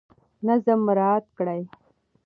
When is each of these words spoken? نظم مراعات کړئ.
نظم 0.45 0.79
مراعات 0.87 1.25
کړئ. 1.37 1.61